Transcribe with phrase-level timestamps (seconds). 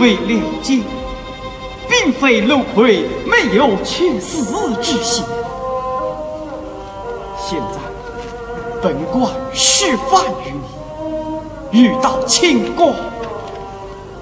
[0.00, 0.80] 尚未了结，
[1.86, 5.22] 并非轮回没有去死之心。
[7.36, 7.78] 现在
[8.82, 10.54] 本官示范于
[11.70, 12.94] 你，遇到情况，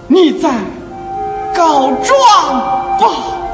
[0.09, 0.51] 你再
[1.55, 2.59] 告状
[2.99, 3.48] 吧。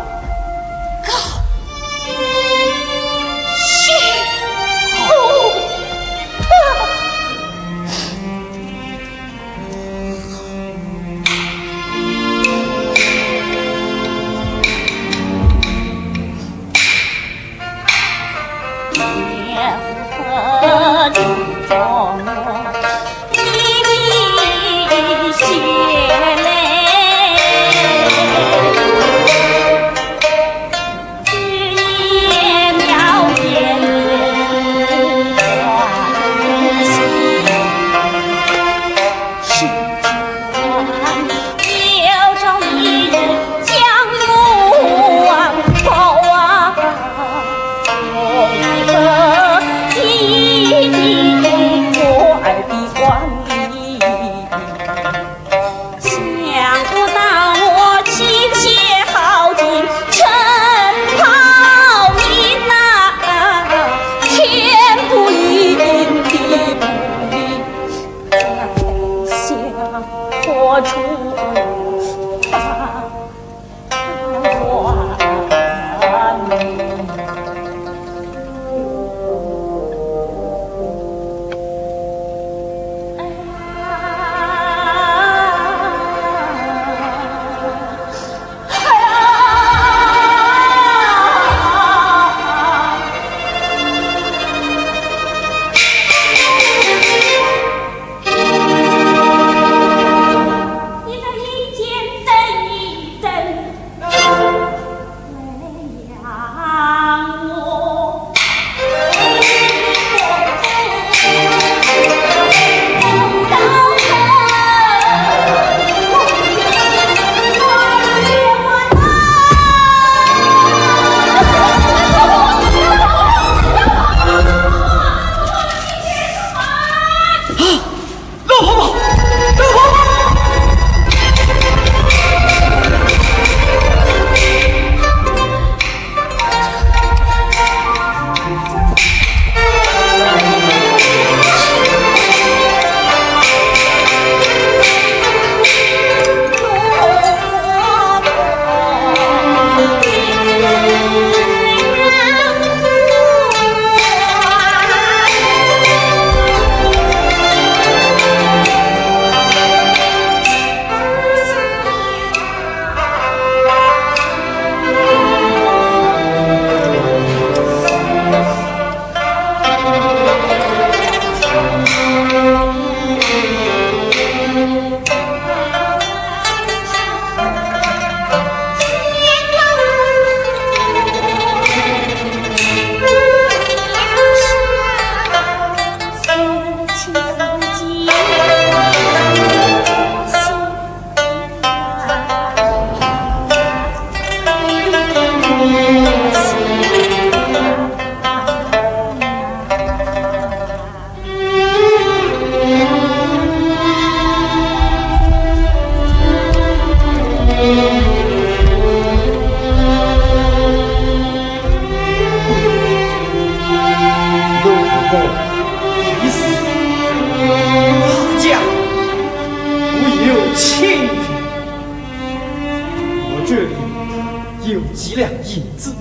[225.04, 225.94] 几两银子，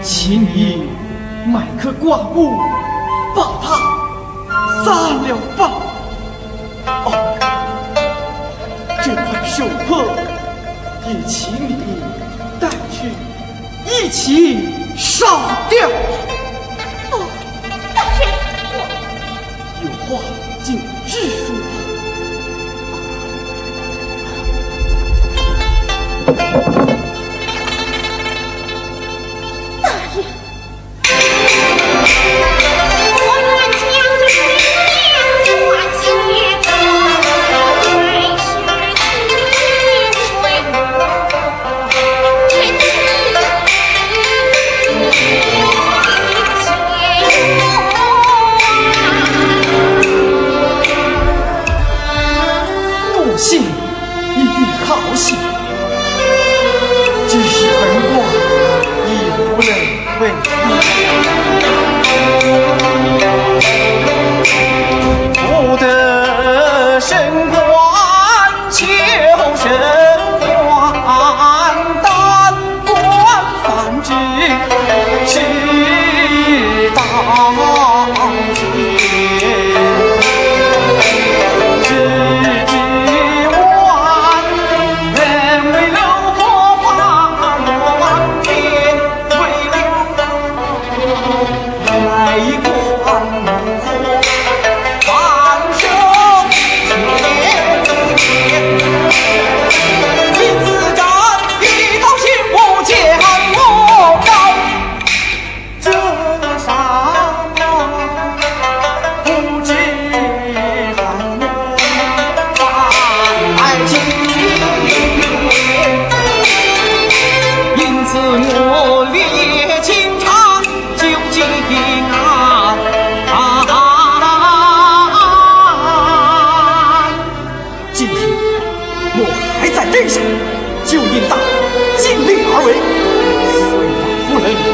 [0.00, 0.84] 请你
[1.44, 2.56] 买棵挂木，
[3.34, 3.64] 把它
[4.84, 4.92] 杀
[5.26, 5.60] 了吧。
[7.04, 7.06] 哦，
[9.02, 9.90] 这块手帕
[11.08, 11.74] 也请你
[12.60, 13.10] 带去，
[13.90, 15.26] 一起烧
[15.68, 15.88] 掉。
[17.10, 17.26] 哦，
[17.92, 18.22] 大师，
[18.72, 18.76] 我
[19.82, 20.22] 有话
[20.62, 21.35] 尽直。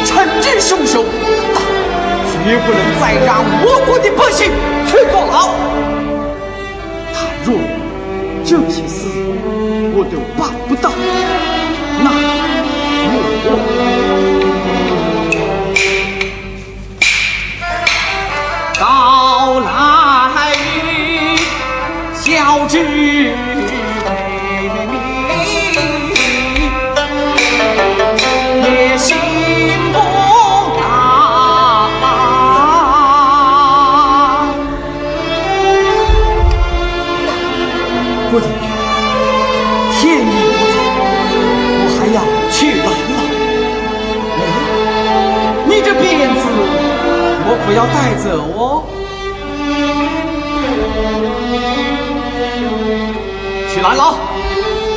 [0.05, 0.11] 惩
[0.41, 1.05] 治凶手
[2.45, 4.51] 绝不能再让我国的百姓
[4.87, 5.37] 去坐牢。
[7.15, 7.49] 倘若
[8.45, 8.99] 这些事
[9.95, 10.91] 我都办不到，
[12.03, 12.07] 那
[13.13, 13.17] 我
[18.79, 19.71] 到来
[22.15, 22.21] 小
[22.67, 23.12] 侄。
[53.73, 54.92] 去拦牢！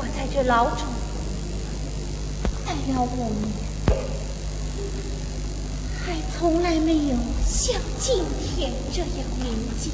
[0.00, 0.86] 我在这老中
[2.64, 3.50] 待了五年
[6.00, 9.10] 还从来没有像今天这样
[9.42, 9.90] 宁静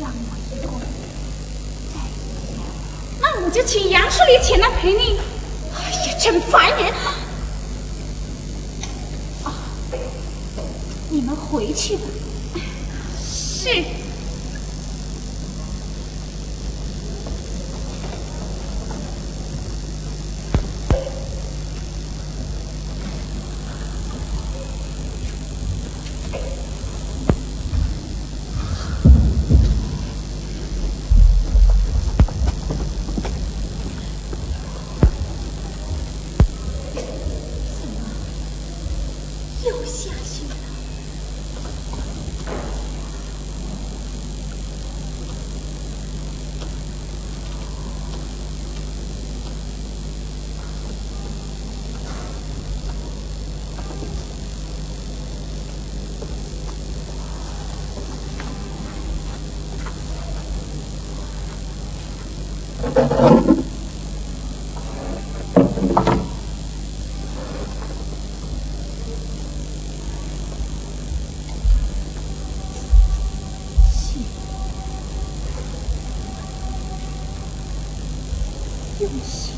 [0.00, 0.80] 让我一过
[1.92, 5.18] 再一那我就请杨树林前来陪你。
[5.76, 6.90] 哎呀真烦人。
[9.44, 9.52] 啊
[11.10, 12.04] 你们回去吧。
[13.22, 13.97] 是。
[79.08, 79.57] Deus.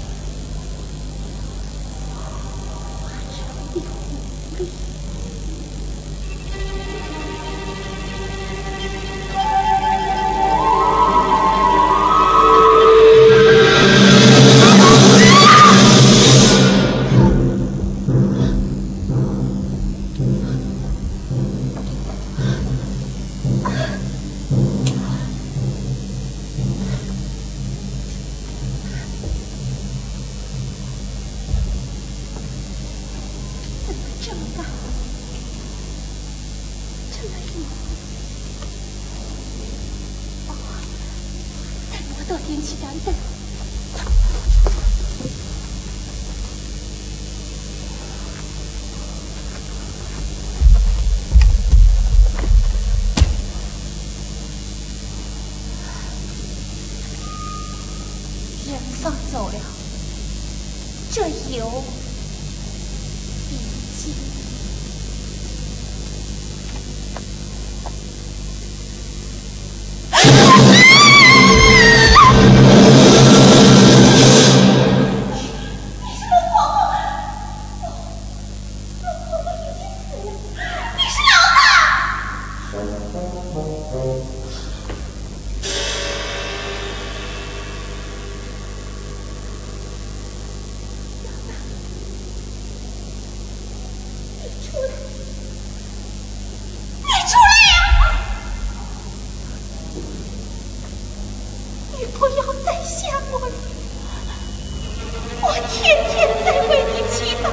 [105.68, 105.74] 天
[106.08, 107.44] 天在为你祈祷，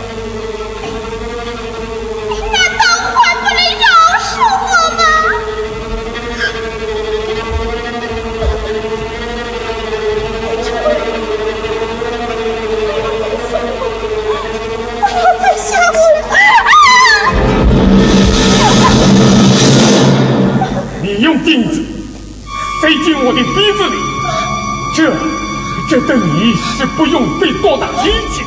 [2.30, 2.84] 你难道
[3.16, 3.86] 还不来饶
[4.20, 4.26] 恕
[4.64, 5.02] 我吗？
[15.00, 16.00] 不要再吓我！
[21.02, 21.74] 你用钉子
[22.82, 23.48] 塞进我的鼻
[23.78, 23.96] 子里，
[24.96, 25.37] 这。
[25.90, 28.44] 这对你是不用费多大力气，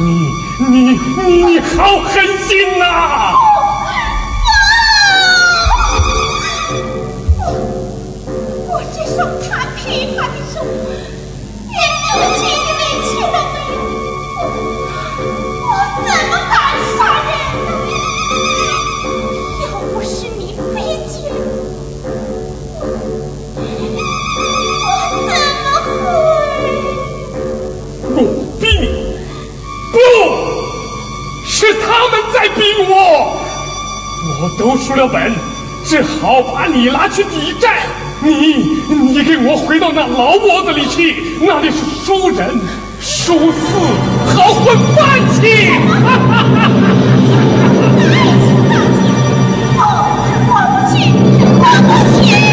[0.00, 3.32] 你你你，你好狠心呐！
[34.64, 35.30] 读书了本，
[35.84, 37.82] 只好把你拉去抵债。
[38.22, 42.48] 你，你给我回到那老窝子里去，那里是书人
[42.98, 43.76] 书肆，
[44.34, 45.42] 好混饭吃。
[46.02, 46.70] 哈哈哈
[49.68, 51.12] 我不去，
[51.60, 52.24] 我不去。
[52.24, 52.24] 你去不？
[52.24, 52.43] 去？